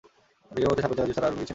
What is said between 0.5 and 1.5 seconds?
ঠিক এই মুহূর্তে সাপের চেরা জিব ছাড়া অন্য কিছুই নেই।